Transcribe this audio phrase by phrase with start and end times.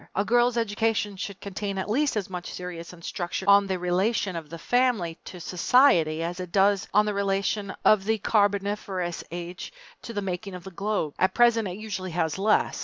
[0.15, 4.49] A girl's education should contain at least as much serious instruction on the relation of
[4.49, 10.11] the family to Society as it does on the relation of the Carboniferous Age to
[10.11, 11.13] the making of the globe.
[11.19, 12.79] At present, it usually has less.